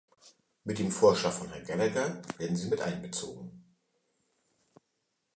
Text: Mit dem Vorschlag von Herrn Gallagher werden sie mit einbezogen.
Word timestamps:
Mit 0.63 0.79
dem 0.79 0.89
Vorschlag 0.89 1.29
von 1.31 1.47
Herrn 1.51 1.63
Gallagher 1.63 2.23
werden 2.39 2.55
sie 2.55 2.69
mit 2.69 2.81
einbezogen. 2.81 3.63